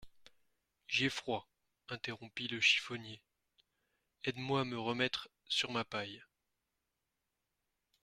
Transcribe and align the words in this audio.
J'ai 0.87 1.09
froid, 1.09 1.47
interrompit 1.87 2.47
le 2.47 2.59
chiffonnier, 2.59 3.21
aide-moi 4.23 4.61
à 4.61 4.63
me 4.63 4.79
remettre 4.79 5.29
sur 5.45 5.69
ma 5.69 5.85
paille. 5.85 6.23